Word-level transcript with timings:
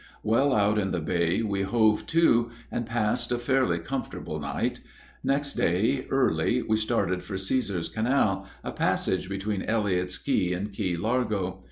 Well 0.23 0.51
out 0.51 0.79
in 0.79 0.89
the 0.89 0.99
bay 0.99 1.43
we 1.43 1.61
hove 1.61 2.07
to, 2.07 2.49
and 2.71 2.87
passed 2.87 3.31
a 3.31 3.37
fairly 3.37 3.77
comfortable 3.77 4.39
night; 4.39 4.79
next 5.23 5.53
day 5.53 6.07
early 6.09 6.63
we 6.63 6.77
started 6.77 7.21
for 7.23 7.35
Cæsar's 7.35 7.87
Canal, 7.87 8.47
a 8.63 8.71
passage 8.71 9.29
between 9.29 9.61
Elliott's 9.61 10.17
Key 10.17 10.53
and 10.55 10.73
Key 10.73 10.97
Largo. 10.97 11.59